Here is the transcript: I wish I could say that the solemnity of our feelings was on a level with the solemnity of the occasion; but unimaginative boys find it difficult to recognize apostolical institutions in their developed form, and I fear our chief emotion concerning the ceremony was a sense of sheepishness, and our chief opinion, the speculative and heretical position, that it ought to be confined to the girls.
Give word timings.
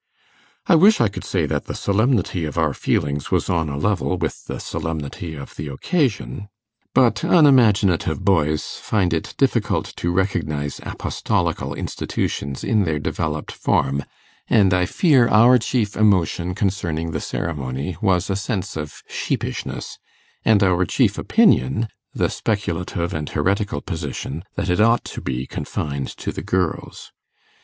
I 0.65 0.73
wish 0.73 0.99
I 0.99 1.09
could 1.09 1.23
say 1.23 1.45
that 1.45 1.65
the 1.65 1.75
solemnity 1.75 2.43
of 2.45 2.57
our 2.57 2.73
feelings 2.73 3.29
was 3.29 3.51
on 3.51 3.69
a 3.69 3.77
level 3.77 4.17
with 4.17 4.45
the 4.45 4.59
solemnity 4.59 5.35
of 5.35 5.55
the 5.57 5.67
occasion; 5.67 6.49
but 6.95 7.23
unimaginative 7.23 8.25
boys 8.25 8.63
find 8.81 9.13
it 9.13 9.35
difficult 9.37 9.93
to 9.97 10.09
recognize 10.11 10.79
apostolical 10.83 11.75
institutions 11.75 12.63
in 12.63 12.83
their 12.83 12.97
developed 12.97 13.51
form, 13.51 14.03
and 14.47 14.73
I 14.73 14.87
fear 14.87 15.27
our 15.27 15.59
chief 15.59 15.95
emotion 15.95 16.55
concerning 16.55 17.11
the 17.11 17.21
ceremony 17.21 17.95
was 18.01 18.27
a 18.31 18.35
sense 18.35 18.75
of 18.75 19.03
sheepishness, 19.07 19.99
and 20.43 20.63
our 20.63 20.83
chief 20.83 21.19
opinion, 21.19 21.89
the 22.11 22.31
speculative 22.31 23.13
and 23.13 23.29
heretical 23.29 23.81
position, 23.81 24.43
that 24.55 24.67
it 24.71 24.81
ought 24.81 25.05
to 25.13 25.21
be 25.21 25.45
confined 25.45 26.07
to 26.17 26.31
the 26.31 26.41
girls. 26.41 27.11